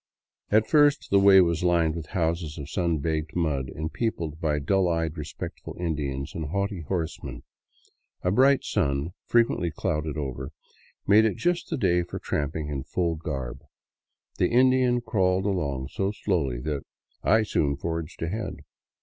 At 0.49 0.67
first 0.67 1.09
the 1.11 1.19
way 1.19 1.41
was 1.41 1.61
lined 1.63 1.93
with 1.95 2.07
houses 2.07 2.57
of 2.57 2.71
sun 2.71 2.97
baked 2.97 3.35
mud, 3.35 3.67
and 3.69 3.93
peopled 3.93 4.41
by 4.41 4.57
dull 4.57 4.87
eyed, 4.87 5.15
respectful 5.15 5.77
Indians 5.79 6.33
and 6.33 6.45
haughty 6.45 6.81
horsemen. 6.81 7.43
A 8.23 8.31
bright 8.31 8.63
sun, 8.63 9.11
frequently 9.27 9.69
clouded 9.69 10.17
over, 10.17 10.53
made 11.05 11.25
it 11.25 11.35
just 11.37 11.69
the 11.69 11.77
day 11.77 12.01
for 12.01 12.17
tramping 12.17 12.67
in 12.67 12.83
full 12.83 13.13
garb. 13.13 13.61
The 14.39 14.49
Indian 14.49 15.01
crawled 15.01 15.45
along 15.45 15.89
so 15.89 16.11
slowly 16.11 16.59
that 16.61 16.83
I 17.21 17.43
soon 17.43 17.75
forged 17.77 18.23
ahead. 18.23 18.55